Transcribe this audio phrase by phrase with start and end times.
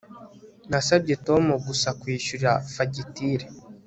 [0.69, 3.45] Nasabye Tom gusa kwishyura fagitire